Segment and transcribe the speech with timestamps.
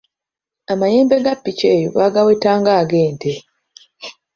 [0.71, 3.31] Amayembe ga ppiki eyo baagaweta ng’agente.